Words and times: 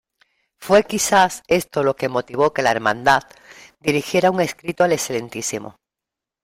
Fue 0.57 0.81
quizás 0.83 1.43
esto 1.47 1.83
lo 1.83 1.95
que 1.95 2.09
motivo 2.09 2.53
que 2.53 2.63
la 2.63 2.71
Hermandad 2.71 3.21
dirigiera 3.81 4.31
un 4.31 4.41
escrito 4.41 4.83
al 4.83 4.93
Excmo. 4.93 5.77